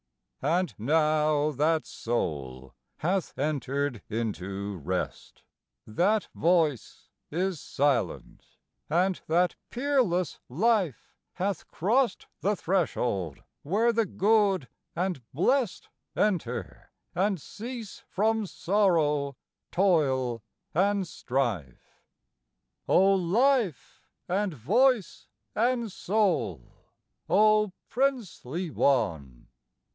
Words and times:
And 0.41 0.73
now 0.79 1.51
that 1.51 1.85
Soul 1.85 2.73
hath 2.97 3.37
entered 3.37 4.01
into 4.09 4.77
rest; 4.77 5.43
That 5.85 6.27
Voice 6.33 7.09
is 7.29 7.59
silent, 7.61 8.43
and 8.89 9.21
that 9.27 9.53
peerless 9.69 10.39
Life 10.49 11.13
Hath 11.33 11.67
crossed 11.67 12.25
the 12.39 12.55
threshold 12.55 13.43
where 13.61 13.93
the 13.93 14.07
good 14.07 14.67
and 14.95 15.21
blest 15.35 15.89
Enter, 16.15 16.89
and 17.13 17.39
cease 17.39 18.03
from 18.09 18.47
sorrow, 18.47 19.35
toil 19.71 20.41
and 20.73 21.07
strife. 21.07 22.01
O 22.89 23.13
Life 23.13 24.07
and 24.27 24.51
Voice 24.55 25.27
and 25.53 25.91
Soul! 25.91 26.87
O 27.29 27.71
princely 27.87 28.71
one! 28.71 29.37